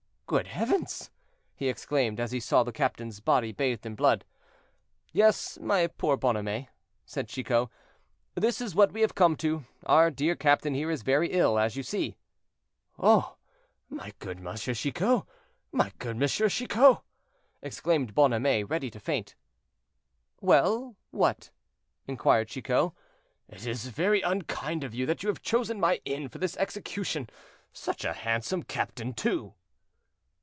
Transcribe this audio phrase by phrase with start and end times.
[0.31, 1.11] "Good heavens!"
[1.57, 4.23] he exclaimed, as he saw the captain's body bathed in blood.
[5.11, 6.69] "Yes, my poor Bonhomet,"
[7.05, 7.67] said Chicot;
[8.35, 11.75] "this is what we have come to; our dear captain here is very ill, as
[11.75, 12.15] you see."
[12.97, 13.35] "Oh!
[13.89, 15.23] my good Monsieur Chicot,
[15.73, 16.99] my good Monsieur Chicot!"
[17.61, 19.35] exclaimed Bonhomet, ready to faint.
[20.39, 21.51] "Well, what?"
[22.07, 22.93] inquired Chicot.
[23.49, 27.27] "It is very unkind of you to have chosen my inn for this execution;
[27.73, 29.55] such a handsome captain, too!"